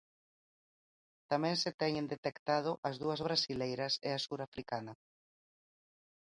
Tamén 1.31 1.55
se 1.63 1.71
teñen 1.81 2.09
detectado 2.13 2.71
as 2.89 2.95
dúas 3.01 3.19
brasileiras 3.27 3.93
e 4.07 4.09
a 4.13 4.23
surafricana. 4.25 4.93